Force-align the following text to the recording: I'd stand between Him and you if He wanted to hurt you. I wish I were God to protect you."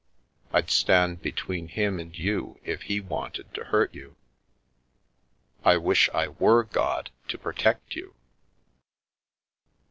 I'd 0.51 0.71
stand 0.71 1.21
between 1.21 1.67
Him 1.67 1.99
and 1.99 2.17
you 2.17 2.59
if 2.63 2.81
He 2.89 2.99
wanted 2.99 3.53
to 3.53 3.65
hurt 3.65 3.93
you. 3.93 4.15
I 5.63 5.77
wish 5.77 6.09
I 6.09 6.29
were 6.29 6.63
God 6.63 7.11
to 7.27 7.37
protect 7.37 7.95
you." 7.95 8.15